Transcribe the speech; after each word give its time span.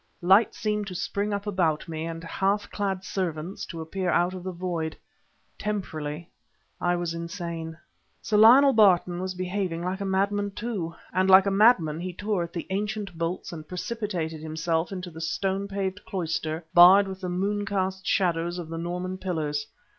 Light 0.23 0.55
seemed 0.55 0.87
to 0.87 0.95
spring 0.95 1.31
up 1.31 1.45
about 1.45 1.87
me, 1.87 2.05
and 2.07 2.23
half 2.23 2.71
clad 2.71 3.03
servants 3.03 3.67
to 3.67 3.81
appear 3.81 4.09
out 4.09 4.33
of 4.33 4.43
the 4.43 4.51
void. 4.51 4.97
Temporarily 5.59 6.27
I 6.81 6.95
was 6.95 7.13
insane. 7.13 7.77
Sir 8.19 8.35
Lionel 8.37 8.73
Barton 8.73 9.21
was 9.21 9.35
behaving 9.35 9.83
like 9.83 10.01
a 10.01 10.05
madman 10.05 10.49
too, 10.55 10.95
and 11.13 11.29
like 11.29 11.45
a 11.45 11.51
madman 11.51 11.99
he 11.99 12.13
tore 12.13 12.41
at 12.41 12.51
the 12.51 12.65
ancient 12.71 13.15
bolts 13.15 13.51
and 13.53 13.67
precipitated 13.67 14.41
himself 14.41 14.91
into 14.91 15.11
the 15.11 15.21
stone 15.21 15.67
paved 15.67 16.03
cloister 16.03 16.63
barred 16.73 17.07
with 17.07 17.21
the 17.21 17.29
moon 17.29 17.63
cast 17.63 18.03
shadows 18.03 18.57
of 18.57 18.69
the 18.69 18.79
Norman 18.79 19.19
pillars. 19.19 19.67